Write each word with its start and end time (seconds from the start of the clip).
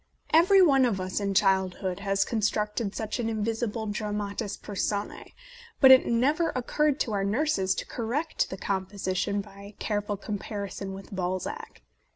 Every 0.33 0.63
one 0.63 0.83
of 0.85 0.99
us 0.99 1.19
in 1.19 1.35
childhood 1.35 1.99
has 1.99 2.25
constructed 2.25 2.95
such 2.95 3.19
an 3.19 3.29
invisible 3.29 3.85
dramatis 3.85 4.57
personcv, 4.57 5.31
but 5.79 5.91
it 5.91 6.07
never 6.07 6.57
oc 6.57 6.71
curred 6.71 6.97
to 7.01 7.13
our 7.13 7.23
nurses 7.23 7.75
to 7.75 7.85
correct 7.85 8.49
the 8.49 8.57
compo 8.57 8.97
sition 8.97 9.43
by 9.43 9.75
careful 9.77 10.17
comparison 10.17 10.93
with 10.93 11.13
Balzac. 11.15 11.83